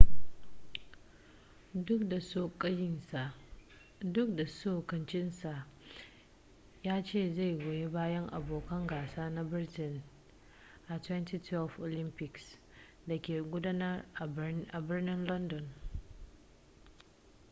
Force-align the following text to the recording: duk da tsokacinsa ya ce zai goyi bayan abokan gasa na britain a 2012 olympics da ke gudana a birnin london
duk 4.13 4.35
da 4.35 4.45
tsokacinsa 4.45 5.67
ya 6.83 7.03
ce 7.03 7.33
zai 7.33 7.57
goyi 7.57 7.87
bayan 7.87 8.29
abokan 8.33 8.87
gasa 8.87 9.29
na 9.29 9.43
britain 9.43 10.01
a 10.87 10.97
2012 10.97 11.79
olympics 11.81 12.57
da 13.07 13.21
ke 13.21 13.41
gudana 13.41 14.05
a 14.71 14.81
birnin 14.81 15.25
london 15.27 15.67